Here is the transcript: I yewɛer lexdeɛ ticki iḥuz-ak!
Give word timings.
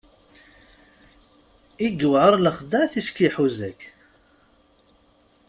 I 1.85 1.87
yewɛer 1.99 2.33
lexdeɛ 2.39 2.83
ticki 2.93 3.23
iḥuz-ak! 3.27 3.81